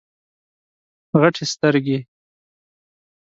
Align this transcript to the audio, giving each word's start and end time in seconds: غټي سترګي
غټي 1.19 1.45
سترګي 1.53 1.97